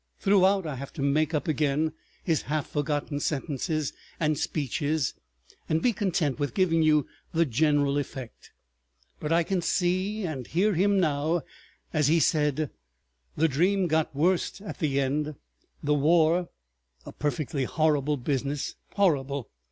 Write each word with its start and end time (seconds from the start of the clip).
Throughout 0.17 0.65
I 0.65 0.77
have 0.77 0.91
to 0.93 1.03
make 1.03 1.35
up 1.35 1.47
again 1.47 1.93
his 2.23 2.41
half 2.41 2.65
forgotten 2.67 3.19
sentences 3.19 3.93
and 4.19 4.35
speeches, 4.35 5.13
and 5.69 5.79
be 5.79 5.93
content 5.93 6.39
with 6.39 6.55
giving 6.55 6.81
you 6.81 7.05
the 7.33 7.45
general 7.45 7.99
effect. 7.99 8.49
But 9.19 9.31
I 9.31 9.43
can 9.43 9.61
see 9.61 10.23
and 10.25 10.47
hear 10.47 10.73
him 10.73 10.99
now 10.99 11.43
as 11.93 12.07
he 12.07 12.19
said, 12.19 12.71
"The 13.37 13.47
dream 13.47 13.85
got 13.85 14.15
worst 14.15 14.59
at 14.61 14.79
the 14.79 14.99
end. 14.99 15.35
The 15.83 15.93
war—a 15.93 17.11
perfectly 17.11 17.65
horrible 17.65 18.17
business! 18.17 18.73
Horrible! 18.95 19.51